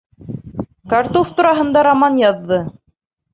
Картуф 0.93 1.33
тураһында 1.41 1.85
роман 1.89 2.19
яҙҙы. 2.23 2.61